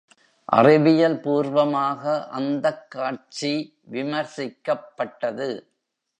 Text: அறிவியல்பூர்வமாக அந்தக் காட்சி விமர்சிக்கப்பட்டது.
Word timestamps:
அறிவியல்பூர்வமாக 0.51 2.27
அந்தக் 2.27 2.91
காட்சி 2.91 3.77
விமர்சிக்கப்பட்டது. 3.91 5.49